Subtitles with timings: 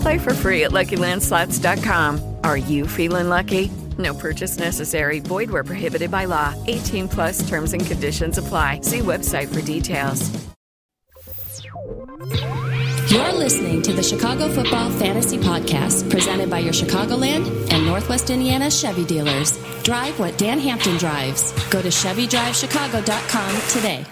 [0.00, 2.36] Play for free at LuckyLandSlots.com.
[2.44, 3.70] Are you feeling lucky?
[3.98, 5.20] No purchase necessary.
[5.20, 6.54] Void where prohibited by law.
[6.66, 8.80] 18 plus terms and conditions apply.
[8.82, 10.30] See website for details.
[13.10, 18.70] You're listening to the Chicago Football Fantasy Podcast, presented by your Chicagoland and Northwest Indiana
[18.70, 19.58] Chevy dealers.
[19.82, 21.52] Drive what Dan Hampton drives.
[21.70, 24.06] Go to ChevyDriveChicago.com today.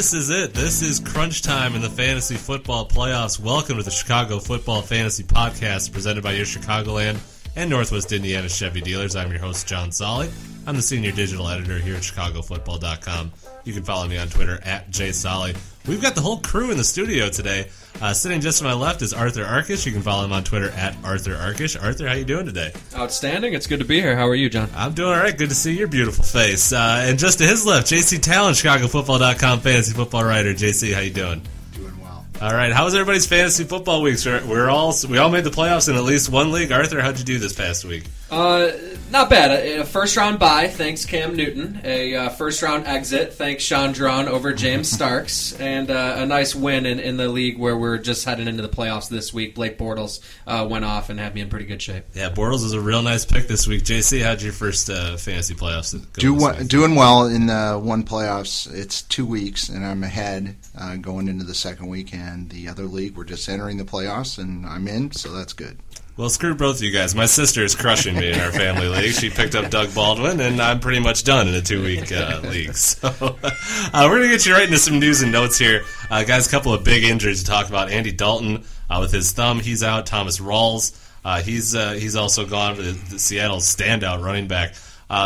[0.00, 0.54] This is it.
[0.54, 3.38] This is crunch time in the fantasy football playoffs.
[3.38, 7.18] Welcome to the Chicago Football Fantasy Podcast, presented by your Chicagoland
[7.54, 9.14] and Northwest Indiana Chevy dealers.
[9.14, 10.30] I'm your host, John Solly.
[10.66, 13.30] I'm the senior digital editor here at ChicagoFootball.com.
[13.64, 15.56] You can follow me on Twitter at JSolly.
[15.86, 17.68] We've got the whole crew in the studio today.
[18.00, 19.86] Uh, sitting just to my left is Arthur Arkush.
[19.86, 21.82] You can follow him on Twitter at Arthur Arkush.
[21.82, 22.72] Arthur, how you doing today?
[22.94, 23.54] Outstanding.
[23.54, 24.16] It's good to be here.
[24.16, 24.70] How are you, John?
[24.74, 25.36] I'm doing all right.
[25.36, 26.72] Good to see your beautiful face.
[26.72, 30.52] Uh, and just to his left, JC Talon, ChicagoFootball.com fantasy football writer.
[30.52, 31.42] JC, how you doing?
[31.74, 32.24] Doing well.
[32.40, 32.72] All right.
[32.72, 34.24] How was everybody's fantasy football weeks?
[34.24, 36.72] We're, we're all we all made the playoffs in at least one league.
[36.72, 38.04] Arthur, how'd you do this past week?
[38.30, 38.70] Uh,
[39.10, 39.50] not bad.
[39.50, 41.80] A, a first round bye, thanks Cam Newton.
[41.84, 46.54] A uh, first round exit, thanks Sean Drawn over James Starks, and uh, a nice
[46.54, 49.54] win in, in the league where we're just heading into the playoffs this week.
[49.54, 52.04] Blake Bortles uh, went off and had me in pretty good shape.
[52.14, 53.82] Yeah, Bortles is a real nice pick this week.
[53.84, 56.20] JC, how'd your first uh, fantasy playoffs go?
[56.20, 58.72] Do one, doing well in the one playoffs.
[58.72, 62.14] It's two weeks, and I'm ahead uh, going into the second week.
[62.14, 65.78] And the other league, we're just entering the playoffs, and I'm in, so that's good.
[66.20, 67.14] Well, screw both of you guys.
[67.14, 69.14] My sister is crushing me in our family league.
[69.14, 72.42] She picked up Doug Baldwin, and I'm pretty much done in a two week uh,
[72.44, 72.74] league.
[72.74, 75.82] So uh, we're going to get you right into some news and notes here.
[76.10, 77.90] Uh, guys, a couple of big injuries to talk about.
[77.90, 80.04] Andy Dalton uh, with his thumb, he's out.
[80.04, 80.94] Thomas Rawls,
[81.24, 84.74] uh, he's uh, he's also gone for the, the Seattle standout running back.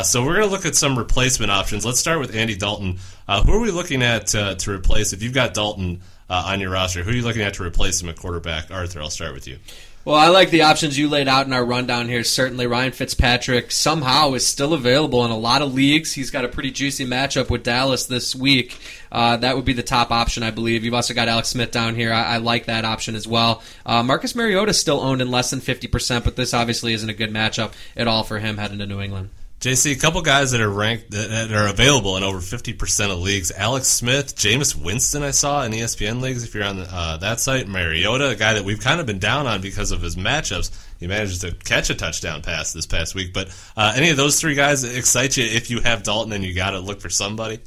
[0.05, 1.85] So we're going to look at some replacement options.
[1.85, 3.01] Let's start with Andy Dalton.
[3.27, 5.13] Who are we looking at to replace?
[5.13, 8.09] If you've got Dalton on your roster, who are you looking at to replace him
[8.11, 8.71] at quarterback?
[8.71, 9.59] Arthur, I'll start with you.
[10.07, 12.25] Well, I like the options you laid out in our rundown here.
[12.25, 16.13] Certainly, Ryan Fitzpatrick somehow is still available in a lot of leagues.
[16.13, 18.79] He's got a pretty juicy matchup with Dallas this week.
[19.11, 20.85] Uh, that would be the top option, I believe.
[20.85, 22.13] You've also got Alex Smith down here.
[22.13, 23.63] I, I like that option as well.
[23.87, 27.31] Uh, Marcus Mariota still owned in less than 50%, but this obviously isn't a good
[27.31, 29.31] matchup at all for him heading to New England.
[29.65, 33.21] JC, a couple guys that are ranked that, are available in over fifty percent of
[33.21, 33.51] leagues.
[33.51, 36.45] Alex Smith, Jameis Winston, I saw in ESPN leagues.
[36.45, 39.47] If you're on uh, that site, Mariota, a guy that we've kind of been down
[39.47, 40.71] on because of his matchups.
[41.01, 43.33] He manages to catch a touchdown pass this past week.
[43.33, 46.53] But uh, any of those three guys excite you if you have Dalton and you
[46.53, 47.61] got to look for somebody?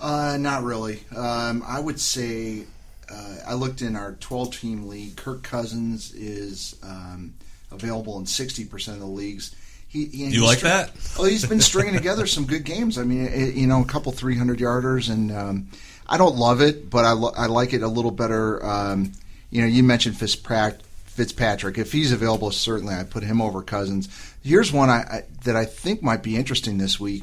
[0.00, 1.04] Uh, not really.
[1.16, 2.64] Um, I would say
[3.08, 5.14] uh, I looked in our 12 team league.
[5.14, 7.34] Kirk Cousins is um,
[7.70, 9.54] available in 60% of the leagues.
[9.94, 10.90] He, he, You like str- that?
[11.18, 12.98] Oh, he's been stringing together some good games.
[12.98, 15.68] I mean, it, you know, a couple 300 yarders, and um,
[16.08, 18.64] I don't love it, but I, lo- I like it a little better.
[18.66, 19.12] Um,
[19.50, 20.80] you know, you mentioned Fitzpatrick.
[21.06, 24.08] Fitzpatrick, if he's available, certainly I put him over Cousins.
[24.42, 27.22] Here's one I, I, that I think might be interesting this week.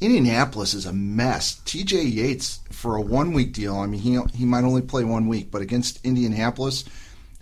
[0.00, 1.56] Indianapolis is a mess.
[1.64, 2.00] T.J.
[2.02, 3.74] Yates for a one week deal.
[3.76, 6.84] I mean, he he might only play one week, but against Indianapolis,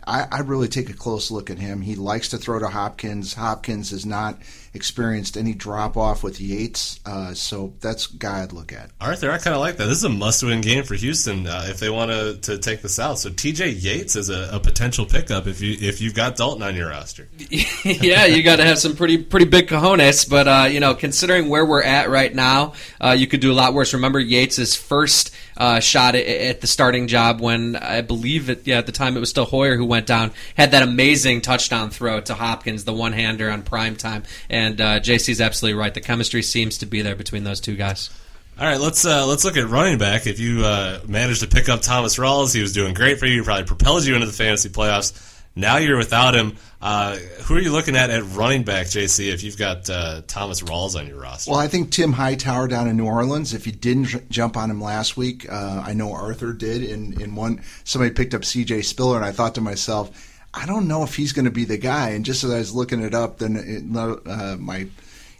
[0.06, 1.80] I, I really take a close look at him.
[1.80, 3.34] He likes to throw to Hopkins.
[3.34, 4.38] Hopkins has not
[4.74, 8.90] experienced any drop off with Yates, uh, so that's a guy I'd look at.
[9.00, 9.86] Arthur, I kind of like that.
[9.86, 12.88] This is a must-win game for Houston uh, if they want to, to take the
[12.88, 13.18] South.
[13.18, 13.68] So T.J.
[13.70, 17.28] Yates is a, a potential pickup if you if you've got Dalton on your roster.
[17.84, 20.28] yeah, you got to have some pretty pretty big cojones.
[20.28, 23.54] But uh, you know, considering where we're at right now, uh, you could do a
[23.54, 23.94] lot worse.
[23.94, 28.66] Remember Yates's first uh, shot at, at the starting job when I believe it.
[28.66, 30.32] Yeah, at the time it was still Hoyer who went down.
[30.56, 34.24] Had that amazing touchdown throw to Hopkins, the one hander on prime time.
[34.48, 35.92] And uh, JC's absolutely right.
[35.92, 38.10] The chemistry seems to be there between those two guys.
[38.58, 40.26] All right, let's uh, let's look at running back.
[40.26, 43.40] If you uh, managed to pick up Thomas Rawls, he was doing great for you.
[43.40, 45.12] He probably propelled you into the fantasy playoffs.
[45.56, 46.56] Now you're without him.
[46.82, 47.14] Uh,
[47.44, 49.32] who are you looking at at running back, JC?
[49.32, 52.88] If you've got uh, Thomas Rawls on your roster, Well, I think Tim Hightower down
[52.88, 53.54] in New Orleans.
[53.54, 56.82] If you didn't jump on him last week, uh, I know Arthur did.
[56.82, 58.82] In in one, somebody picked up C.J.
[58.82, 60.10] Spiller, and I thought to myself,
[60.52, 62.10] I don't know if he's going to be the guy.
[62.10, 64.88] And just as I was looking it up, then it, uh, my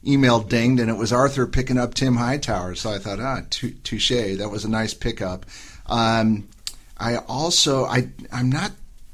[0.07, 2.77] email dinged, and it was Arthur picking up Tim Hightower.
[2.77, 4.37] So I thought, ah, tou- touche.
[4.39, 5.45] That was a nice pickup.
[5.87, 6.49] Um,
[6.99, 8.71] I also, I I'm not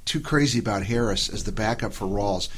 [0.09, 2.49] too crazy about Harris as the backup for Rawls.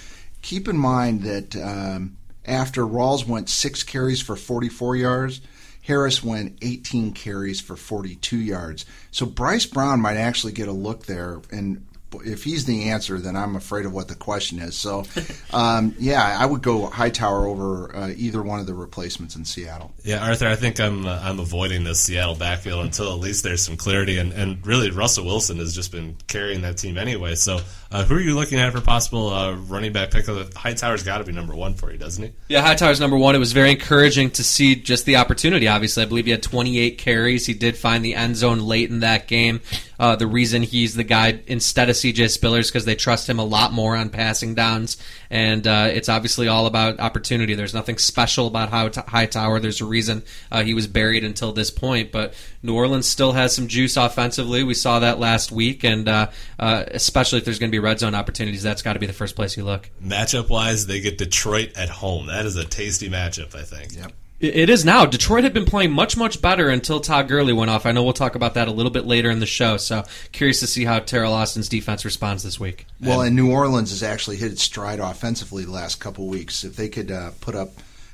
[0.43, 5.41] Keep in mind that um, after Rawls went six carries for 44 yards,
[5.82, 8.87] Harris went 18 carries for 42 yards.
[9.11, 11.87] So Bryce Brown might actually get a look there, and
[12.25, 14.77] if he's the answer, then I'm afraid of what the question is.
[14.77, 15.05] So,
[15.53, 19.93] um, yeah, I would go Hightower over uh, either one of the replacements in Seattle.
[20.03, 23.65] Yeah, Arthur, I think I'm uh, I'm avoiding the Seattle backfield until at least there's
[23.65, 27.35] some clarity, and, and really Russell Wilson has just been carrying that team anyway.
[27.35, 27.61] So,
[27.93, 30.55] uh, who are you looking at for possible uh, running back pickup?
[30.55, 32.33] Hightower's got to be number one for you, doesn't he?
[32.49, 33.35] Yeah, Hightower's number one.
[33.35, 35.69] It was very encouraging to see just the opportunity.
[35.69, 37.47] Obviously, I believe he had 28 carries.
[37.47, 39.61] He did find the end zone late in that game.
[40.00, 43.44] Uh, the reason he's the guy instead of CJ Spillers because they trust him a
[43.44, 44.97] lot more on passing downs,
[45.29, 47.55] and uh, it's obviously all about opportunity.
[47.55, 49.61] There's nothing special about how High- Hightower.
[49.61, 52.32] There's a reason uh, he was buried until this point, but
[52.62, 54.62] New Orleans still has some juice offensively.
[54.62, 57.99] We saw that last week, and uh, uh, especially if there's going to be red
[57.99, 59.91] zone opportunities, that's got to be the first place you look.
[60.02, 62.29] Matchup wise, they get Detroit at home.
[62.29, 63.94] That is a tasty matchup, I think.
[63.94, 64.12] Yep.
[64.41, 65.07] It it is now.
[65.07, 67.87] Detroit had been playing much, much better until Todd Gurley went off.
[67.87, 69.77] I know we'll talk about that a little bit later in the show.
[69.77, 72.87] So curious to see how Teryl Austin's defense responds this week.
[73.01, 76.65] Well, and New Orleans has actually hit its stride offensively the last couple weeks.
[76.65, 77.71] If they could uh, put up,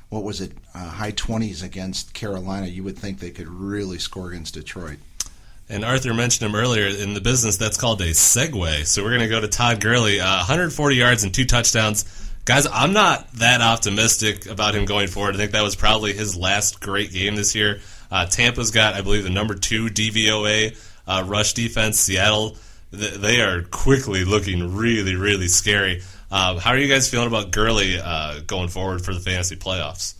[0.09, 4.29] what was it, uh, high 20s against Carolina, you would think they could really score
[4.29, 4.97] against Detroit.
[5.69, 7.57] And Arthur mentioned him earlier in the business.
[7.57, 8.85] That's called a segue.
[8.85, 12.05] So we're going to go to Todd Gurley, uh, 140 yards and two touchdowns.
[12.47, 15.35] Guys, I'm not that optimistic about him going forward.
[15.35, 17.81] I think that was probably his last great game this year.
[18.09, 21.99] Uh, Tampa's got, I believe, the number two DVOA uh, rush defense.
[21.99, 22.55] Seattle,
[22.93, 26.03] th- they are quickly looking really, really scary.
[26.31, 30.13] Uh, how are you guys feeling about Gurley uh, going forward for the fantasy playoffs?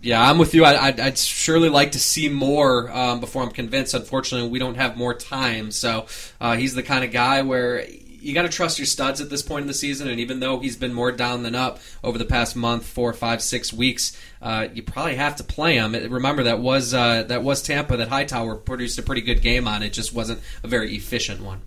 [0.00, 0.64] Yeah, I'm with you.
[0.64, 3.92] I, I'd, I'd surely like to see more um, before I'm convinced.
[3.92, 5.70] Unfortunately, we don't have more time.
[5.70, 6.06] So
[6.40, 7.84] uh, he's the kind of guy where
[8.22, 10.08] you got to trust your studs at this point in the season.
[10.08, 13.42] And even though he's been more down than up over the past month, four, five,
[13.42, 15.92] six weeks, uh, you probably have to play him.
[15.92, 19.82] Remember that was uh, that was Tampa that Hightower produced a pretty good game on.
[19.82, 21.62] It just wasn't a very efficient one.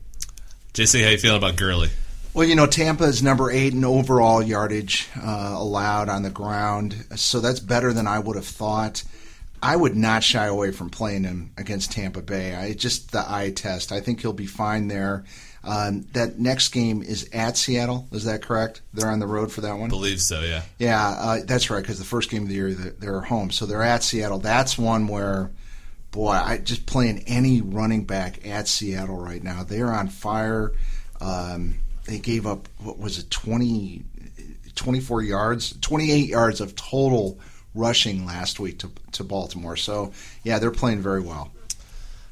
[0.74, 1.90] JC, how you feeling about Gurley?
[2.34, 7.06] Well, you know, Tampa is number eight in overall yardage uh, allowed on the ground,
[7.16, 9.04] so that's better than I would have thought.
[9.64, 12.54] I would not shy away from playing him against Tampa Bay.
[12.54, 13.92] I just the eye test.
[13.92, 15.24] I think he'll be fine there.
[15.66, 18.08] Um, that next game is at Seattle.
[18.12, 18.82] Is that correct?
[18.94, 19.90] They're on the road for that one.
[19.90, 20.62] Believe so, yeah.
[20.78, 21.82] Yeah, uh, that's right.
[21.82, 24.38] Because the first game of the year they're, they're home, so they're at Seattle.
[24.38, 25.52] That's one where,
[26.12, 29.64] boy, I just playing any running back at Seattle right now.
[29.64, 30.74] They're on fire.
[31.20, 31.76] Um,
[32.06, 34.04] they gave up what was it 20,
[34.76, 37.40] 24 yards, twenty eight yards of total
[37.74, 39.76] rushing last week to to Baltimore.
[39.78, 40.14] So
[40.44, 41.52] yeah, they're playing very well.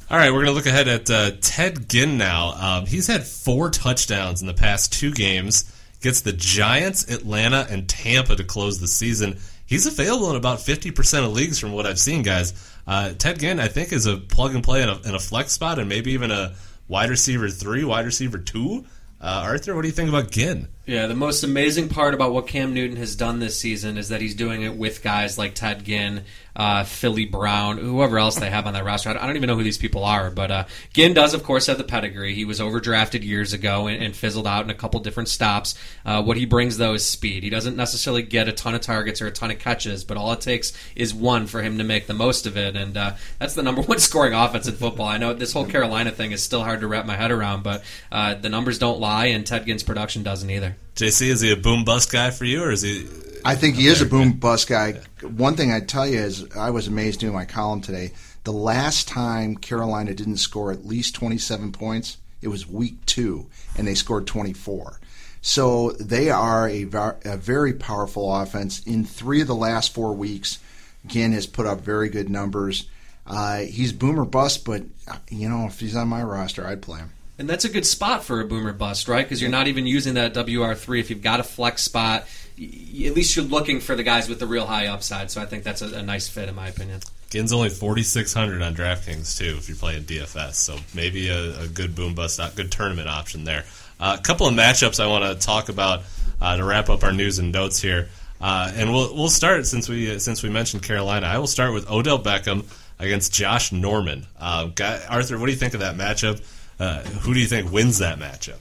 [0.10, 2.52] All right, we're going to look ahead at uh, Ted Ginn now.
[2.52, 5.72] Um, he's had four touchdowns in the past two games.
[6.02, 9.40] Gets the Giants, Atlanta, and Tampa to close the season.
[9.66, 12.54] He's available in about 50% of leagues from what I've seen, guys.
[12.86, 15.54] Uh, Ted Ginn, I think, is a plug and play in a, in a flex
[15.54, 16.54] spot and maybe even a
[16.88, 18.86] wide receiver three, wide receiver two.
[19.22, 20.68] Uh, Arthur, what do you think about Ginn?
[20.86, 24.20] Yeah, the most amazing part about what Cam Newton has done this season is that
[24.20, 26.26] he's doing it with guys like Ted Ginn,
[26.58, 29.10] uh, Philly Brown, whoever else they have on that roster.
[29.10, 31.78] I don't even know who these people are, but uh, Ginn does, of course, have
[31.78, 32.36] the pedigree.
[32.36, 35.76] He was overdrafted years ago and, and fizzled out in a couple different stops.
[36.06, 37.44] Uh, what he brings, though, is speed.
[37.44, 40.34] He doesn't necessarily get a ton of targets or a ton of catches, but all
[40.34, 43.56] it takes is one for him to make the most of it, and uh, that's
[43.56, 45.08] the number one scoring offense in football.
[45.08, 47.86] I know this whole Carolina thing is still hard to wrap my head around, but
[48.12, 50.73] uh, the numbers don't lie, and Ted Ginn's production doesn't either.
[50.96, 53.08] JC, is he a boom bust guy for you, or is he?
[53.46, 55.02] I think he is a boom bust guy.
[55.22, 58.12] One thing I'd tell you is I was amazed doing my column today.
[58.44, 63.88] The last time Carolina didn't score at least 27 points, it was week two, and
[63.88, 65.00] they scored 24.
[65.42, 66.84] So they are a,
[67.26, 68.82] a very powerful offense.
[68.84, 70.60] In three of the last four weeks,
[71.06, 72.88] Ginn has put up very good numbers.
[73.28, 74.84] Uh, he's boomer bust, but
[75.30, 77.12] you know if he's on my roster, I'd play him.
[77.44, 79.26] And that's a good spot for a boomer bust, right?
[79.26, 80.98] Because you're not even using that WR3.
[81.02, 82.26] If you've got a flex spot,
[82.58, 85.30] y- at least you're looking for the guys with the real high upside.
[85.30, 87.02] So I think that's a, a nice fit, in my opinion.
[87.30, 90.54] Ginn's only 4,600 on DraftKings, too, if you're playing DFS.
[90.54, 93.66] So maybe a, a good boom bust, good tournament option there.
[94.00, 96.04] Uh, a couple of matchups I want to talk about
[96.42, 98.08] uh, to wrap up our news and notes here.
[98.40, 101.28] Uh, and we'll we'll start since we since we mentioned Carolina.
[101.28, 102.64] I will start with Odell Beckham
[103.00, 104.28] against Josh Norman.
[104.40, 106.42] Uh, guy, Arthur, what do you think of that matchup?
[106.84, 108.58] Uh, who do you think wins that matchup?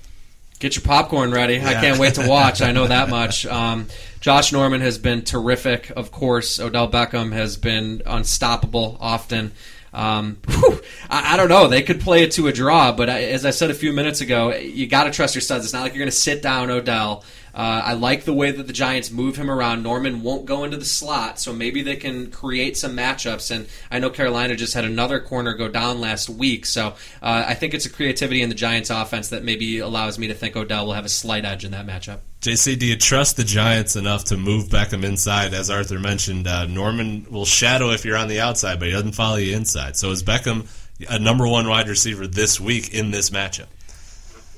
[0.60, 1.60] Get your popcorn ready.
[1.60, 2.62] I can't wait to watch.
[2.62, 3.46] I know that much.
[3.52, 3.88] Um,
[4.20, 5.90] Josh Norman has been terrific.
[5.90, 9.50] Of course, Odell Beckham has been unstoppable often.
[9.92, 11.66] Um, whew, I, I don't know.
[11.66, 14.20] They could play it to a draw, but I, as I said a few minutes
[14.20, 15.64] ago, you got to trust your studs.
[15.64, 17.24] It's not like you're going to sit down Odell.
[17.54, 19.82] Uh, I like the way that the Giants move him around.
[19.82, 23.50] Norman won't go into the slot, so maybe they can create some matchups.
[23.54, 27.54] And I know Carolina just had another corner go down last week, so uh, I
[27.54, 30.87] think it's a creativity in the Giants' offense that maybe allows me to think Odell
[30.87, 32.21] will have a slight edge in that matchup.
[32.40, 35.54] JC, do you trust the Giants enough to move Beckham inside?
[35.54, 39.12] As Arthur mentioned, uh, Norman will shadow if you're on the outside, but he doesn't
[39.12, 39.97] follow you inside.
[39.97, 40.66] So is Beckham
[41.09, 43.66] a number one wide receiver this week in this matchup?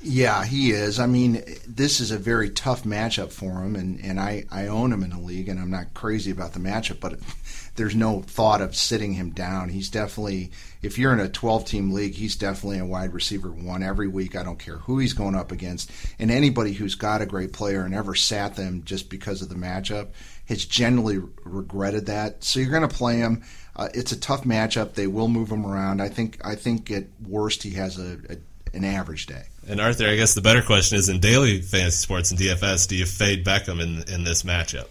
[0.07, 1.01] Yeah, he is.
[1.01, 4.93] I mean, this is a very tough matchup for him, and, and I, I own
[4.93, 7.19] him in the league, and I'm not crazy about the matchup, but
[7.77, 9.71] there's no thought of sitting him down.
[9.71, 10.51] He's definitely,
[10.83, 14.37] if you're in a 12 team league, he's definitely a wide receiver one every week.
[14.37, 15.91] I don't care who he's going up against.
[16.19, 19.55] And anybody who's got a great player and ever sat them just because of the
[19.55, 20.09] matchup
[20.49, 22.45] has generally regretted that.
[22.45, 23.43] So you're going to play him.
[23.75, 24.93] Uh, it's a tough matchup.
[24.93, 26.03] They will move him around.
[26.03, 26.39] I think.
[26.45, 28.37] I think at worst he has a, a
[28.75, 29.45] an average day.
[29.67, 32.97] And Arthur, I guess the better question is in daily fantasy sports and DFS, do
[32.97, 34.87] you fade Beckham in in this matchup?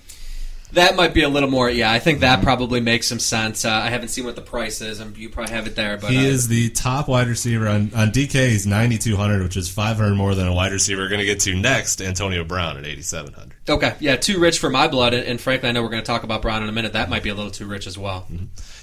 [0.73, 1.69] That might be a little more.
[1.69, 3.63] Yeah, I think that probably makes some sense.
[3.63, 5.97] Uh, I haven't seen what the price is, and you probably have it there.
[5.97, 8.49] But He uh, is the top wide receiver on, on DK.
[8.49, 11.07] He's 9,200, which is 500 more than a wide receiver.
[11.07, 13.53] Going to get to next, Antonio Brown at 8,700.
[13.69, 13.95] okay.
[13.99, 16.23] Yeah, too rich for my blood, and, and frankly, I know we're going to talk
[16.23, 16.93] about Brown in a minute.
[16.93, 18.27] That might be a little too rich as well.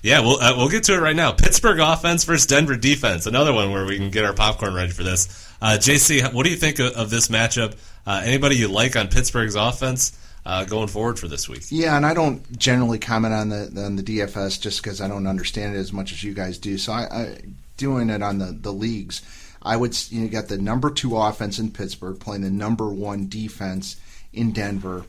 [0.02, 1.32] Yeah, we'll uh, we'll get to it right now.
[1.32, 3.26] Pittsburgh offense versus Denver defense.
[3.26, 5.48] Another one where we can get our popcorn ready for this.
[5.60, 7.76] Uh, JC, what do you think of, of this matchup?
[8.06, 10.16] Uh, anybody you like on Pittsburgh's offense
[10.50, 11.62] uh, going forward for this week?
[11.70, 15.28] Yeah, and I don't generally comment on the on the DFS just because I don't
[15.28, 16.76] understand it as much as you guys do.
[16.76, 17.36] So I, I
[17.76, 19.22] doing it on the the leagues.
[19.62, 23.28] I would you know, got the number two offense in Pittsburgh playing the number one
[23.28, 23.96] defense
[24.32, 25.04] in Denver.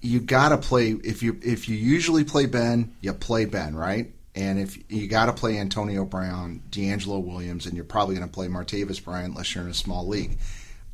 [0.00, 4.10] You got to play if you if you usually play Ben, you play Ben, right?
[4.34, 8.34] And if you got to play Antonio Brown, DeAngelo Williams, and you're probably going to
[8.34, 10.36] play Martavis Bryant unless you're in a small league.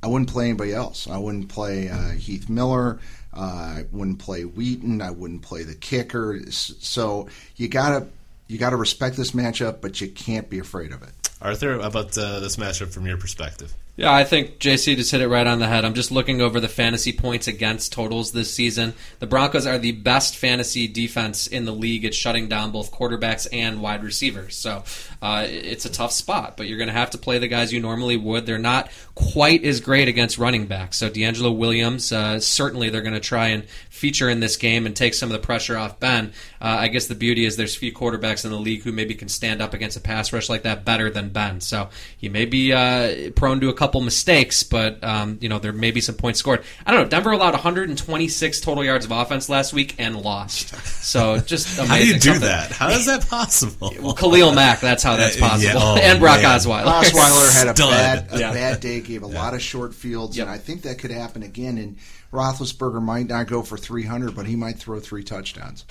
[0.03, 1.07] I wouldn't play anybody else.
[1.07, 2.99] I wouldn't play uh, Heath Miller.
[3.35, 5.03] Uh, I wouldn't play Wheaton.
[5.03, 6.41] I wouldn't play the kicker.
[6.51, 8.07] So you gotta
[8.49, 11.13] you gotta respect this matchup, but you can't be afraid of it.
[11.41, 13.75] Arthur, about uh, this matchup from your perspective?
[14.01, 15.85] Yeah, I think JC just hit it right on the head.
[15.85, 18.95] I'm just looking over the fantasy points against totals this season.
[19.19, 23.47] The Broncos are the best fantasy defense in the league at shutting down both quarterbacks
[23.53, 24.57] and wide receivers.
[24.57, 24.85] So
[25.21, 27.81] uh, it's a tough spot, but you're going to have to play the guys you
[27.81, 28.47] normally would.
[28.47, 30.97] They're not quite as great against running backs.
[30.97, 33.65] So DeAngelo Williams, uh, certainly they're going to try and
[34.01, 36.33] feature in this game and take some of the pressure off Ben.
[36.61, 39.29] Uh, I guess the beauty is there's few quarterbacks in the league who maybe can
[39.29, 41.61] stand up against a pass rush like that better than Ben.
[41.61, 45.73] So he may be uh, prone to a couple mistakes, but um, you know there
[45.73, 46.65] may be some points scored.
[46.87, 47.09] I don't know.
[47.09, 50.75] Denver allowed 126 total yards of offense last week and lost.
[51.05, 51.87] So just amazing.
[51.91, 52.73] How do you do Something- that?
[52.73, 53.93] How is that possible?
[54.01, 54.81] Well, Khalil Mack.
[54.81, 55.49] That's how that's Uh, yeah.
[55.51, 55.81] possible.
[55.83, 56.59] Oh, and Brock man.
[56.59, 56.85] Osweiler.
[57.03, 57.91] Osweiler had a Stud.
[57.91, 58.53] bad a Yeah.
[58.53, 60.47] bad day, gave a lot of short fields, Yep.
[60.47, 61.77] and I think that could happen again.
[61.77, 61.97] And
[62.33, 65.85] Roethlisberger might not go for 300, but he might throw three touchdowns.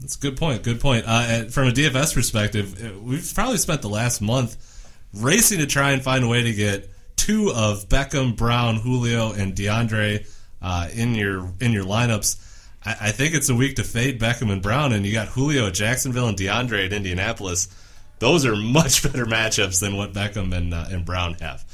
[0.00, 0.62] That's a good point.
[0.62, 1.04] Good point.
[1.06, 4.56] Uh, from a DFS perspective, uh, we've probably spent the last month
[5.14, 9.54] racing to try and find a way to get two of Beckham, Brown, Julio, and
[9.54, 10.28] DeAndre
[10.60, 12.40] uh, in your in your lineups.
[12.84, 15.68] I, I think it's a week to fade Beckham and Brown, and you got Julio
[15.68, 17.68] at Jacksonville and DeAndre at Indianapolis.
[18.18, 21.64] Those are much better matchups than what Beckham and uh, and Brown have.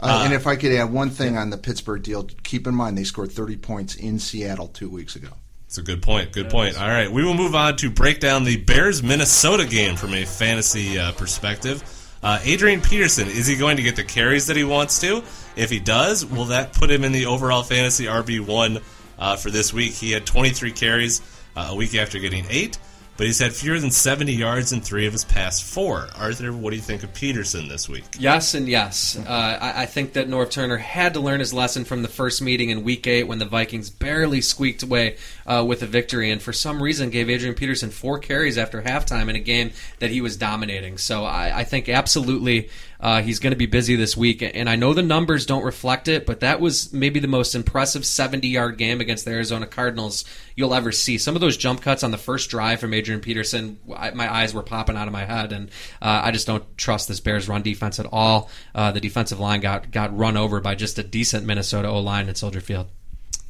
[0.00, 2.96] Uh, and if I could add one thing on the Pittsburgh deal, keep in mind
[2.96, 5.30] they scored 30 points in Seattle two weeks ago.
[5.66, 6.32] It's a good point.
[6.32, 6.80] Good point.
[6.80, 10.24] All right, we will move on to break down the Bears Minnesota game from a
[10.24, 11.82] fantasy uh, perspective.
[12.22, 15.22] Uh, Adrian Peterson is he going to get the carries that he wants to?
[15.56, 18.80] If he does, will that put him in the overall fantasy RB one
[19.18, 19.92] uh, for this week?
[19.92, 21.20] He had 23 carries
[21.54, 22.78] uh, a week after getting eight,
[23.18, 26.08] but he's had fewer than 70 yards in three of his past four.
[26.16, 28.04] Arthur, what do you think of Peterson this week?
[28.16, 29.18] Yes and yes.
[29.18, 32.40] Uh, I, I think that Norv Turner had to learn his lesson from the first
[32.40, 36.40] meeting in Week Eight when the Vikings barely squeaked away uh, with a victory, and
[36.40, 40.20] for some reason gave Adrian Peterson four carries after halftime in a game that he
[40.20, 40.96] was dominating.
[40.96, 42.70] So I, I think absolutely
[43.00, 46.08] Uh, he's going to be busy this week, and I know the numbers don't reflect
[46.08, 50.24] it, but that was maybe the most impressive 70 yard game against the Arizona Cardinals
[50.56, 51.16] you'll ever see.
[51.16, 54.52] Some of those jump cuts on the first drive from Adrian Peterson, I, my eyes
[54.52, 55.70] were popping out of my head, and
[56.02, 58.50] uh, I just don't trust this Bears run defense at all.
[58.74, 62.28] Uh, the defensive line got got run over by just a decent Minnesota O line
[62.28, 62.88] at Soldier Field.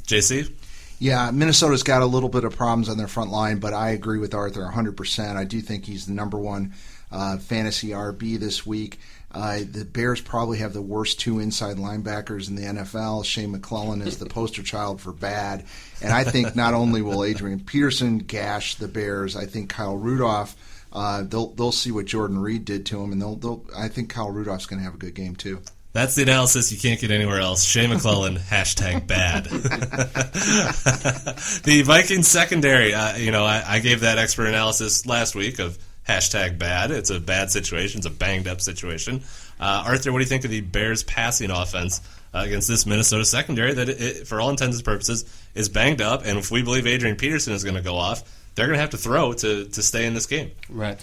[0.06, 0.52] JC?
[0.98, 4.18] Yeah, Minnesota's got a little bit of problems on their front line, but I agree
[4.18, 5.36] with Arthur 100%.
[5.36, 6.74] I do think he's the number one
[7.12, 8.98] uh, fantasy RB this week.
[9.30, 13.24] Uh, the Bears probably have the worst two inside linebackers in the NFL.
[13.24, 15.66] Shane McClellin is the poster child for bad.
[16.02, 20.56] And I think not only will Adrian Peterson gash the Bears, I think Kyle Rudolph.
[20.90, 24.08] Uh, they'll they'll see what Jordan Reed did to him, and they'll, they'll I think
[24.08, 25.60] Kyle Rudolph's going to have a good game too.
[25.92, 27.64] That's the analysis you can't get anywhere else.
[27.64, 29.44] Shea McClellin, hashtag bad.
[31.64, 35.78] the Vikings secondary, uh, you know, I, I, gave that expert analysis last week of
[36.08, 36.90] hashtag bad.
[36.90, 37.98] It's a bad situation.
[37.98, 39.22] It's a banged up situation.
[39.60, 42.00] Uh, Arthur, what do you think of the Bears passing offense
[42.32, 45.24] uh, against this Minnesota secondary that, it, it, for all intents and purposes,
[45.54, 46.24] is banged up?
[46.24, 48.22] And if we believe Adrian Peterson is going to go off,
[48.54, 50.50] they're going to have to throw to, to stay in this game.
[50.68, 50.98] Right.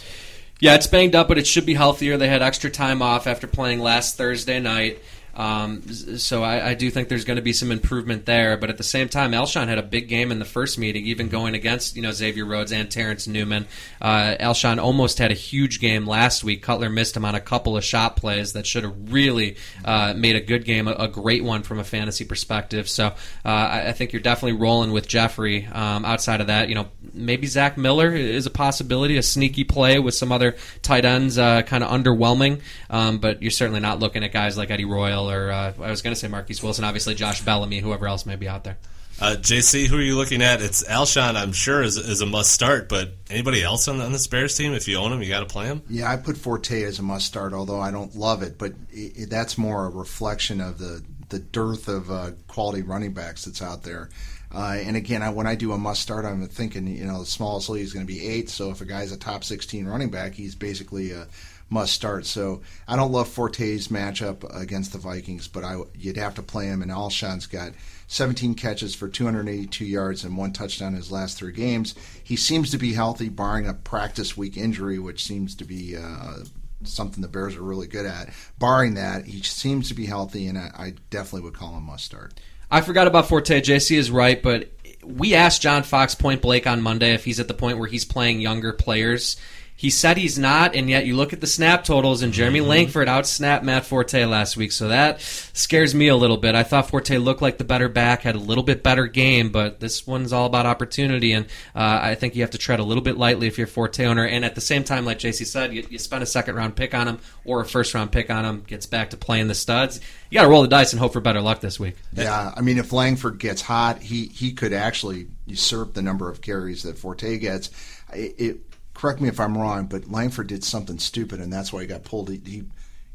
[0.60, 2.18] Yeah, it's banged up, but it should be healthier.
[2.18, 5.00] They had extra time off after playing last Thursday night.
[5.36, 8.56] Um, so I, I, do think there's going to be some improvement there.
[8.56, 11.28] But at the same time, Alshon had a big game in the first meeting, even
[11.28, 13.68] going against you know Xavier Rhodes and Terrence Newman.
[14.02, 16.62] Uh, Alshon almost had a huge game last week.
[16.64, 20.38] Cutler missed him on a couple of shot plays that should have really uh, made
[20.38, 22.88] a good game, a, a, great one from a fantasy perspective.
[22.88, 23.14] So uh,
[23.44, 25.66] I, I, think you're definitely rolling with Jeffery.
[25.66, 30.00] Um, outside of that, you know maybe Zach Miller is a possibility, a sneaky play
[30.00, 32.62] with some other tight ends, uh, kind of underwhelming.
[32.90, 36.02] Um, but you're certainly not looking at guys like Eddie Royal or uh, I was
[36.02, 38.78] going to say Marquess Wilson, obviously Josh Bellamy, whoever else may be out there.
[39.20, 40.62] Uh, JC, who are you looking at?
[40.62, 44.28] It's Alshon, I'm sure, is, is a must start, but anybody else on, on the
[44.30, 44.74] Bears team?
[44.74, 45.84] If you own him, you got to play him?
[45.90, 49.18] Yeah, I put Forte as a must start, although I don't love it, but it,
[49.18, 53.62] it, that's more a reflection of the, the dearth of uh, quality running backs that's
[53.62, 54.10] out there.
[54.54, 57.26] Uh, and again, I, when I do a must start, I'm thinking, you know, the
[57.26, 58.50] smallest league is going to be eight.
[58.50, 61.28] So if a guy's a top 16 running back, he's basically a
[61.70, 62.26] must start.
[62.26, 66.68] So I don't love Forte's matchup against the Vikings, but I you'd have to play
[66.68, 66.82] him.
[66.82, 67.74] And Alshon's got
[68.08, 71.96] 17 catches for 282 yards and one touchdown in his last three games.
[72.24, 75.96] He seems to be healthy, barring a practice week injury, which seems to be.
[75.98, 76.38] Uh,
[76.84, 78.30] something the Bears are really good at.
[78.60, 82.40] Barring that, he seems to be healthy, and I, definitely would call him must start.
[82.70, 83.62] I forgot about Forte.
[83.62, 84.70] JC is right, but
[85.04, 88.06] we asked John Fox point blank on Monday if he's at the point where he's
[88.06, 89.38] playing younger players.
[89.78, 92.70] He said he's not, and yet you look at the snap totals, and Jeremy mm-hmm.
[92.70, 96.56] Langford outsnapped Matt Forte last week, so that scares me a little bit.
[96.56, 99.82] I thought Forte looked like the better back, had a little bit better game, but
[99.82, 103.04] this one's all about opportunity, and uh, I think you have to tread a little
[103.04, 104.26] bit lightly if you're Forte owner.
[104.26, 106.94] And at the same time, like JC said, you, you spend a second round pick
[106.94, 110.00] on him or a first round pick on him, gets back to playing the studs.
[110.30, 111.96] You got to roll the dice and hope for better luck this week.
[112.14, 116.42] Yeah, I mean, if Langford gets hot, he he could actually usurp the number of
[116.42, 117.70] carries that Forte gets.
[118.14, 118.65] It, it
[118.96, 122.04] correct me if I'm wrong, but Langford did something stupid, and that's why he got
[122.04, 122.30] pulled.
[122.30, 122.64] He he,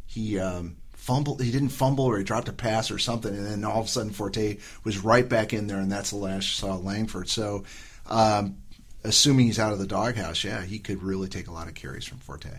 [0.07, 1.43] he um, fumbled.
[1.43, 3.89] He didn't fumble, or he dropped a pass or something, and then all of a
[3.89, 7.29] sudden Forte was right back in there, and that's the last saw Langford.
[7.29, 7.65] So,
[8.07, 8.59] um,
[9.03, 12.05] assuming he's out of the doghouse, yeah, he could really take a lot of carries
[12.05, 12.51] from Forte.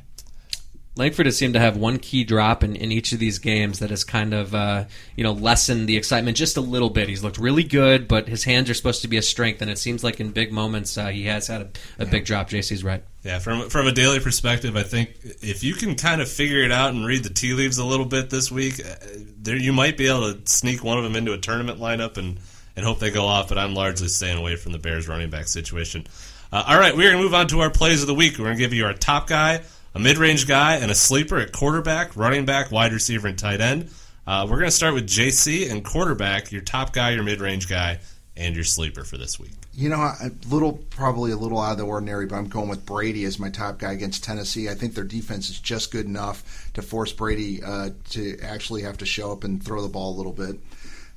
[0.97, 3.91] Langford has seemed to have one key drop in, in each of these games that
[3.91, 7.07] has kind of uh, you know lessened the excitement just a little bit.
[7.07, 9.77] He's looked really good, but his hands are supposed to be a strength, and it
[9.77, 11.65] seems like in big moments uh, he has had a,
[11.99, 12.11] a yeah.
[12.11, 12.49] big drop.
[12.49, 13.03] JC's right.
[13.23, 16.73] Yeah, from from a daily perspective, I think if you can kind of figure it
[16.73, 18.95] out and read the tea leaves a little bit this week, uh,
[19.41, 22.37] there you might be able to sneak one of them into a tournament lineup and
[22.75, 23.47] and hope they go off.
[23.47, 26.05] But I'm largely staying away from the Bears running back situation.
[26.51, 28.37] Uh, all right, we're gonna move on to our plays of the week.
[28.37, 29.61] We're gonna give you our top guy
[29.93, 33.89] a mid-range guy, and a sleeper at quarterback, running back, wide receiver, and tight end.
[34.25, 37.99] Uh, we're going to start with JC and quarterback, your top guy, your mid-range guy,
[38.37, 39.51] and your sleeper for this week.
[39.73, 42.85] You know, a little probably a little out of the ordinary, but I'm going with
[42.85, 44.69] Brady as my top guy against Tennessee.
[44.69, 48.97] I think their defense is just good enough to force Brady uh, to actually have
[48.99, 50.57] to show up and throw the ball a little bit.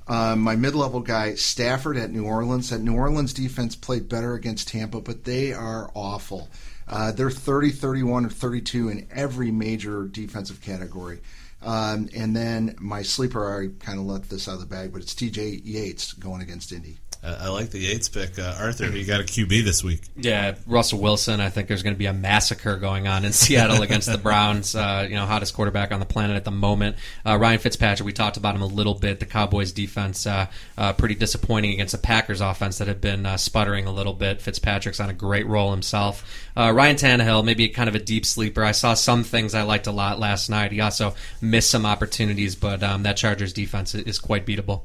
[0.07, 2.71] Um, my mid-level guy Stafford at New Orleans.
[2.71, 6.49] That New Orleans defense played better against Tampa, but they are awful.
[6.87, 11.20] Uh, they're 30, 31, or 32 in every major defensive category.
[11.62, 15.01] Um, and then my sleeper, I kind of let this out of the bag, but
[15.01, 16.99] it's TJ Yates going against Indy.
[17.25, 18.39] I, I like the Yates pick.
[18.39, 20.03] Uh, Arthur, you got a QB this week.
[20.17, 21.41] Yeah, Russell Wilson.
[21.41, 24.75] I think there's going to be a massacre going on in Seattle against the Browns.
[24.85, 26.97] Uh, you know, hottest quarterback on the planet at the moment.
[27.25, 28.05] Uh, Ryan Fitzpatrick.
[28.05, 29.19] We talked about him a little bit.
[29.19, 33.37] The Cowboys' defense uh, uh, pretty disappointing against the Packers' offense that had been uh,
[33.37, 34.43] sputtering a little bit.
[34.43, 36.25] Fitzpatrick's on a great roll himself.
[36.57, 38.63] Uh, Ryan Tannehill, maybe kind of a deep sleeper.
[38.63, 40.73] I saw some things I liked a lot last night.
[40.73, 44.83] He also missed some opportunities, but um, that Chargers defense is quite beatable.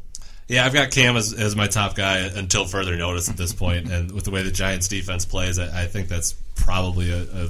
[0.50, 3.90] Yeah, I've got Cam as, as my top guy until further notice at this point,
[3.92, 7.50] and with the way the Giants defense plays, I, I think that's probably a, a,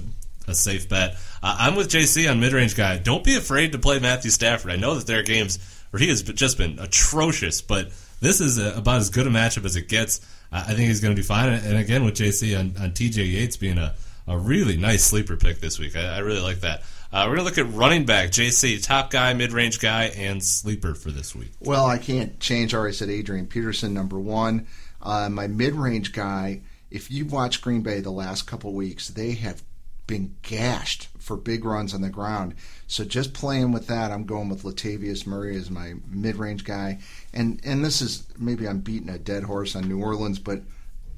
[0.50, 1.16] a safe bet.
[1.42, 2.98] Uh, I'm with JC on mid range guy.
[2.98, 4.72] Don't be afraid to play Matthew Stafford.
[4.72, 5.60] I know that there are games
[5.92, 9.64] where he has just been atrocious, but this is a, about as good a matchup
[9.64, 10.20] as it gets.
[10.52, 11.54] I think he's going to do fine.
[11.54, 13.96] And again, with JC on, on TJ Yates being a,
[14.28, 16.84] a really nice sleeper pick this week, I, I really like that.
[17.12, 20.44] Uh, we're going to look at running back, JC, top guy, mid range guy, and
[20.44, 21.52] sleeper for this week.
[21.60, 22.74] Well, I can't change.
[22.74, 24.68] I already said Adrian Peterson, number one.
[25.02, 29.32] Uh, my mid range guy, if you've watched Green Bay the last couple weeks, they
[29.32, 29.64] have
[30.06, 32.54] been gashed for big runs on the ground.
[32.88, 37.00] So just playing with that, I'm going with Latavius Murray as my mid range guy.
[37.34, 40.62] And and this is maybe I'm beating a dead horse on New Orleans, but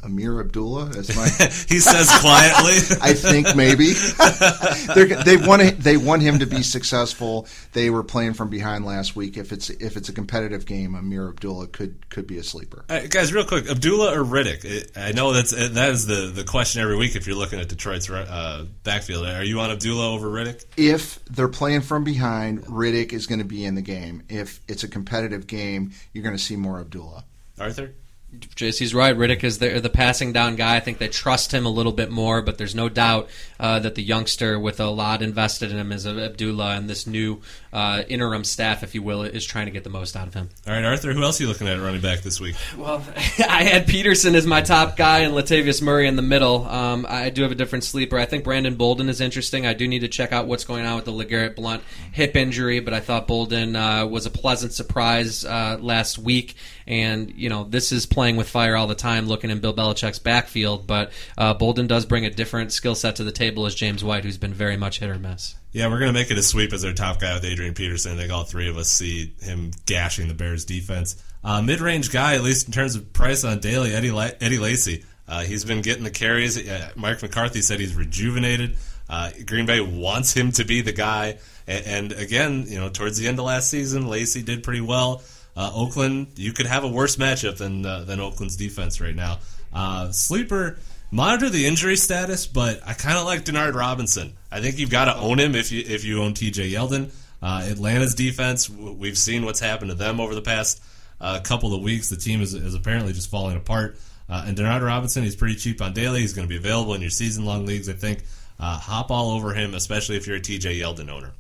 [0.03, 1.27] Ameer Abdullah as my.
[1.69, 2.97] he says quietly.
[3.01, 3.93] I think maybe
[5.25, 7.47] They're, want they want him to be successful.
[7.73, 9.37] They were playing from behind last week.
[9.37, 12.85] If it's if it's a competitive game, Ameer Abdullah could could be a sleeper.
[12.89, 14.97] Uh, guys, real quick, Abdullah or Riddick?
[14.97, 17.15] I know that's that is the the question every week.
[17.15, 20.65] If you're looking at Detroit's uh, backfield, are you on Abdullah over Riddick?
[20.77, 24.23] If they're playing from behind, Riddick is going to be in the game.
[24.29, 27.25] If it's a competitive game, you're going to see more Abdullah.
[27.59, 27.93] Arthur.
[28.33, 29.15] JC's right.
[29.15, 30.77] Riddick is the, the passing down guy.
[30.77, 33.95] I think they trust him a little bit more, but there's no doubt uh, that
[33.95, 37.41] the youngster, with a lot invested in him, is Abdullah, and this new
[37.73, 40.47] uh, interim staff, if you will, is trying to get the most out of him.
[40.65, 42.55] All right, Arthur, who else are you looking at running back this week?
[42.77, 46.65] Well, I had Peterson as my top guy and Latavius Murray in the middle.
[46.67, 48.17] Um, I do have a different sleeper.
[48.17, 49.65] I think Brandon Bolden is interesting.
[49.65, 52.79] I do need to check out what's going on with the LeGarrette Blunt hip injury,
[52.79, 56.55] but I thought Bolden uh, was a pleasant surprise uh, last week.
[56.87, 60.19] And, you know, this is playing with fire all the time, looking in Bill Belichick's
[60.19, 60.87] backfield.
[60.87, 64.23] But uh, Bolden does bring a different skill set to the table as James White,
[64.23, 65.55] who's been very much hit or miss.
[65.71, 68.13] Yeah, we're going to make it a sweep as our top guy with Adrian Peterson.
[68.13, 71.21] I think all three of us see him gashing the Bears defense.
[71.43, 74.59] Uh, Mid range guy, at least in terms of price on daily, Eddie, La- Eddie
[74.59, 75.05] Lacy.
[75.27, 76.57] Uh, he's been getting the carries.
[76.57, 78.75] Uh, Mike McCarthy said he's rejuvenated.
[79.09, 81.37] Uh, Green Bay wants him to be the guy.
[81.67, 85.21] And, and, again, you know, towards the end of last season, Lacy did pretty well.
[85.55, 89.39] Uh, Oakland, you could have a worse matchup than uh, than Oakland's defense right now.
[89.73, 90.77] Uh, sleeper,
[91.11, 94.33] monitor the injury status, but I kind of like Denard Robinson.
[94.51, 96.71] I think you've got to own him if you if you own T.J.
[96.71, 97.11] Yeldon.
[97.41, 100.81] Uh, Atlanta's defense, we've seen what's happened to them over the past
[101.19, 102.09] uh, couple of weeks.
[102.09, 103.97] The team is, is apparently just falling apart.
[104.29, 106.21] Uh, and Denard Robinson, he's pretty cheap on daily.
[106.21, 107.89] He's going to be available in your season long leagues.
[107.89, 108.23] I think
[108.59, 110.79] hop all over him, especially if you're a T.J.
[110.79, 111.31] Yeldon owner.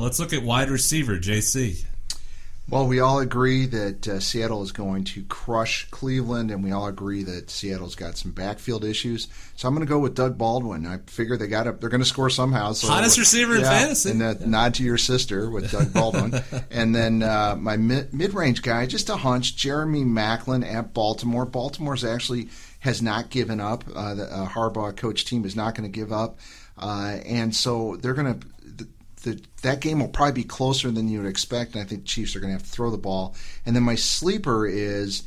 [0.00, 1.84] let's look at wide receiver, JC.
[2.70, 6.86] Well, we all agree that uh, Seattle is going to crush Cleveland, and we all
[6.86, 9.26] agree that Seattle's got some backfield issues.
[9.56, 10.86] So I'm going to go with Doug Baldwin.
[10.86, 12.72] I figure they got up; they're going to score somehow.
[12.72, 16.94] So Hottest receiver in fantasy, and a nod to your sister with Doug Baldwin, and
[16.94, 21.46] then uh, my mid- mid-range guy, just a hunch, Jeremy Maclin at Baltimore.
[21.46, 23.82] Baltimore's actually has not given up.
[23.92, 26.38] Uh, the uh, Harbaugh coach team is not going to give up,
[26.78, 28.46] uh, and so they're going to
[29.22, 32.34] the, that game will probably be closer than you would expect, and I think Chiefs
[32.36, 33.34] are going to have to throw the ball.
[33.66, 35.22] And then my sleeper is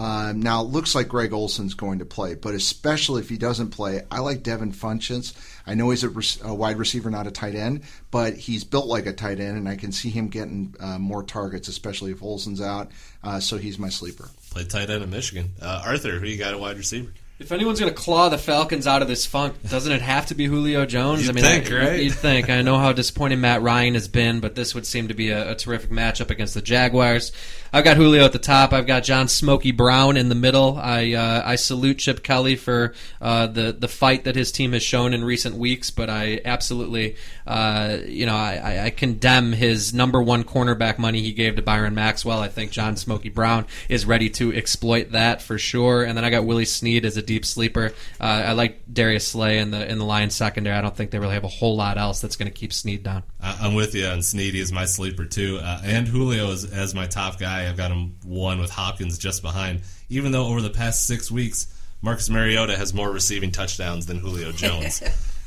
[0.00, 3.68] um, now it looks like Greg Olsen's going to play, but especially if he doesn't
[3.68, 5.34] play, I like Devin Funchess.
[5.66, 9.04] I know he's a, a, wide receiver, not a tight end, but he's built like
[9.04, 12.62] a tight end, and I can see him getting uh, more targets, especially if Olsen's
[12.62, 12.90] out.
[13.22, 14.30] Uh, so he's my sleeper.
[14.50, 15.50] Played tight end in Michigan.
[15.60, 17.12] Uh, Arthur, who you got a wide receiver?
[17.40, 20.34] If anyone's going to claw the Falcons out of this funk, doesn't it have to
[20.34, 21.22] be Julio Jones?
[21.22, 22.02] You'd I mean, think, I, right?
[22.02, 22.50] You'd think.
[22.50, 25.52] I know how disappointing Matt Ryan has been, but this would seem to be a,
[25.52, 27.32] a, terrific matchup against the Jaguars.
[27.72, 28.72] I've got Julio at the top.
[28.72, 30.76] I've got John Smokey Brown in the middle.
[30.76, 34.82] I uh, I salute Chip Kelly for uh, the the fight that his team has
[34.82, 40.20] shown in recent weeks, but I absolutely, uh, you know, I, I condemn his number
[40.20, 42.40] one cornerback money he gave to Byron Maxwell.
[42.40, 46.02] I think John Smokey Brown is ready to exploit that for sure.
[46.02, 47.92] And then I got Willie Snead as a deep sleeper.
[48.20, 50.76] Uh, I like Darius Slay in the in the Lions secondary.
[50.76, 53.04] I don't think they really have a whole lot else that's going to keep Snead
[53.04, 53.22] down.
[53.40, 57.06] I'm with you, and Snead is my sleeper too, uh, and Julio is as my
[57.06, 57.59] top guy.
[57.68, 59.80] I've got him one with Hopkins just behind.
[60.08, 61.66] Even though over the past six weeks,
[62.02, 65.02] Marcus Mariota has more receiving touchdowns than Julio Jones.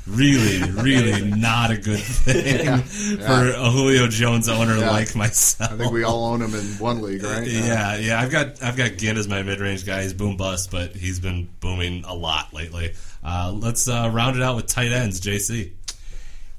[0.06, 2.82] really, really not a good thing
[3.19, 4.91] for a Julio Jones owner Yeah.
[4.91, 5.71] like myself.
[5.71, 7.47] I think we all own him in one league, right?
[7.47, 8.19] Yeah, yeah.
[8.21, 10.04] I've got I've got Ginn as my mid range guy.
[10.04, 12.93] He's boom bust, but he's been booming a lot lately.
[13.23, 15.71] Uh, let's uh, round it out with tight ends, JC.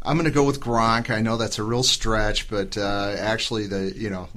[0.06, 1.08] I'm going to go with Gronk.
[1.10, 4.28] I know that's a real stretch, but uh, actually, the you know,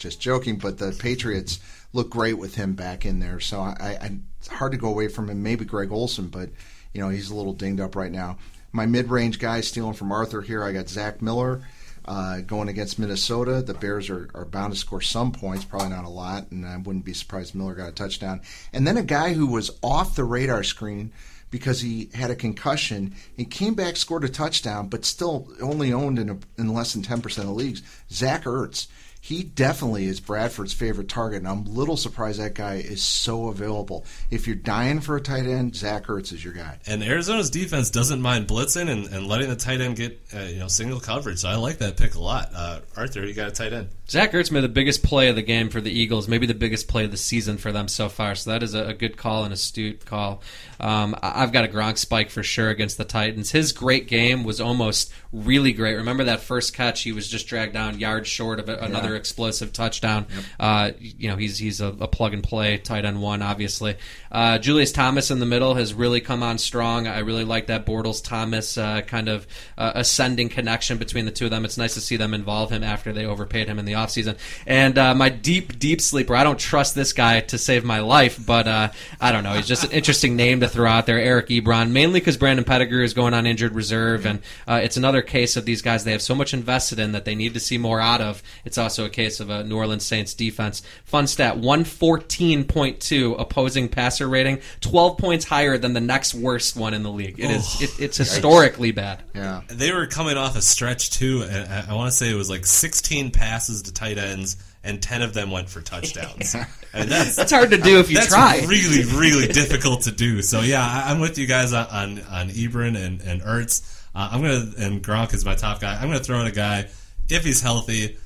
[0.00, 0.56] just joking.
[0.56, 1.60] But the Patriots
[1.92, 5.06] look great with him back in there, so I, I it's hard to go away
[5.06, 5.42] from him.
[5.42, 6.50] Maybe Greg Olsen, but
[6.92, 8.38] you know he's a little dinged up right now.
[8.72, 10.64] My mid-range guy stealing from Arthur here.
[10.64, 11.62] I got Zach Miller
[12.04, 13.62] uh, going against Minnesota.
[13.62, 16.76] The Bears are, are bound to score some points, probably not a lot, and I
[16.76, 18.40] wouldn't be surprised Miller got a touchdown.
[18.72, 21.12] And then a guy who was off the radar screen
[21.50, 23.14] because he had a concussion.
[23.36, 27.02] He came back, scored a touchdown, but still only owned in, a, in less than
[27.02, 27.82] 10% of leagues.
[28.10, 28.86] Zach Ertz.
[29.22, 33.48] He definitely is Bradford's favorite target, and I'm a little surprised that guy is so
[33.48, 34.06] available.
[34.30, 36.78] If you're dying for a tight end, Zach Ertz is your guy.
[36.86, 40.58] And Arizona's defense doesn't mind blitzing and, and letting the tight end get uh, you
[40.58, 41.40] know single coverage.
[41.40, 42.50] So I like that pick a lot.
[42.54, 43.88] Uh, Arthur, you got a tight end.
[44.08, 46.88] Zach Ertz made the biggest play of the game for the Eagles, maybe the biggest
[46.88, 48.34] play of the season for them so far.
[48.34, 50.42] So that is a, a good call, and astute call.
[50.80, 53.50] Um, I've got a Gronk spike for sure against the Titans.
[53.50, 55.94] His great game was almost really great.
[55.94, 57.02] Remember that first catch?
[57.02, 60.26] He was just dragged down yards short of a, another explosive touchdown.
[60.58, 63.96] Uh, you know, he's he's a, a plug and play tight end one, obviously.
[64.32, 67.06] Uh, Julius Thomas in the middle has really come on strong.
[67.06, 71.44] I really like that Bortles Thomas uh, kind of uh, ascending connection between the two
[71.44, 71.64] of them.
[71.64, 74.38] It's nice to see them involve him after they overpaid him in the offseason.
[74.66, 78.38] And uh, my deep, deep sleeper, I don't trust this guy to save my life,
[78.44, 78.88] but uh,
[79.20, 79.52] I don't know.
[79.54, 83.04] He's just an interesting name to throw out there, Eric Ebron, mainly because Brandon Pettigrew
[83.04, 84.26] is going on injured reserve.
[84.26, 87.24] And uh, it's another case of these guys they have so much invested in that
[87.24, 88.42] they need to see more out of.
[88.64, 90.82] It's also a case of a New Orleans Saints defense.
[91.04, 97.02] Fun stat 114.2 opposing passer rating, 12 points higher than the next worst one in
[97.02, 97.38] the league.
[97.38, 99.22] It is it, it's historically bad.
[99.34, 99.62] Yeah.
[99.68, 102.50] They were coming off a stretch too, and I, I want to say it was
[102.50, 106.54] like 16 passes to tight ends, and 10 of them went for touchdowns.
[106.92, 108.64] and that's That's hard to do if you that's try.
[108.66, 110.42] really, really difficult to do.
[110.42, 113.98] So yeah, I, I'm with you guys on on, on Ebron and and Ertz.
[114.14, 115.94] Uh, I'm gonna and Gronk is my top guy.
[115.94, 116.88] I'm gonna throw in a guy
[117.28, 118.16] if he's healthy.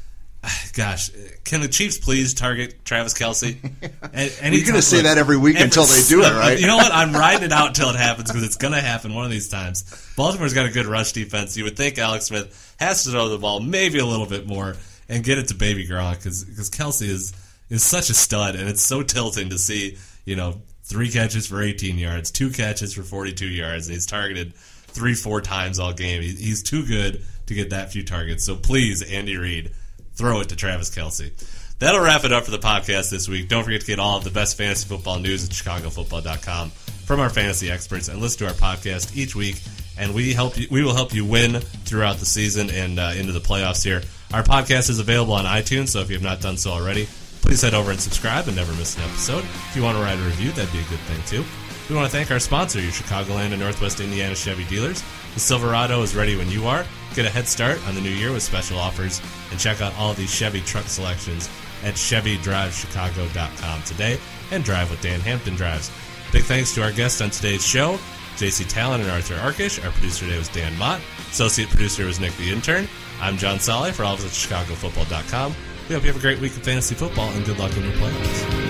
[0.75, 1.11] Gosh,
[1.45, 3.59] can the Chiefs please target Travis Kelce?
[4.15, 6.59] And, You're gonna say that every week until they do it, right?
[6.59, 6.93] You know what?
[6.93, 9.83] I'm riding it out until it happens because it's gonna happen one of these times.
[10.17, 11.57] Baltimore's got a good rush defense.
[11.57, 14.77] You would think Alex Smith has to throw the ball maybe a little bit more
[15.09, 17.33] and get it to Baby Gronk because Kelce is
[17.71, 21.63] is such a stud, and it's so tilting to see you know three catches for
[21.63, 26.23] 18 yards, two catches for 42 yards, he's targeted three four times all game.
[26.23, 28.45] He's too good to get that few targets.
[28.45, 29.73] So please, Andy Reid,
[30.15, 31.33] throw it to Travis Kelce.
[31.81, 33.49] That'll wrap it up for the podcast this week.
[33.49, 37.29] Don't forget to get all of the best fantasy football news at chicagofootball.com from our
[37.29, 39.61] fantasy experts and listen to our podcast each week.
[39.99, 43.33] And we help you, we will help you win throughout the season and uh, into
[43.33, 44.03] the playoffs here.
[44.33, 47.09] Our podcast is available on iTunes, so if you have not done so already,
[47.45, 49.45] please head over and subscribe and never miss an episode.
[49.45, 51.45] If you want to write a review, that'd be a good thing too.
[51.91, 55.05] We want to thank our sponsor, your Chicagoland and Northwest Indiana Chevy dealers.
[55.35, 56.87] The Silverado is ready when you are.
[57.15, 60.15] Get a head start on the new year with special offers and check out all
[60.15, 61.51] these Chevy truck selections
[61.85, 64.19] at ChevyDriveChicago.com today
[64.51, 65.91] and drive with Dan Hampton Drives.
[66.33, 67.99] Big thanks to our guests on today's show,
[68.37, 69.85] JC Talon and Arthur Arkush.
[69.85, 71.01] Our producer today was Dan Mott.
[71.31, 72.89] Associate producer was Nick the Intern.
[73.21, 75.55] I'm John Solly for all of us at ChicagoFootball.com.
[75.89, 77.93] We hope you have a great week of fantasy football and good luck in your
[77.93, 78.64] playoffs.